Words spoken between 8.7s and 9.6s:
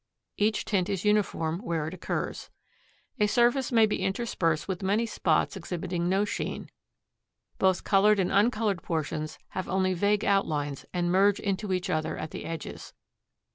portions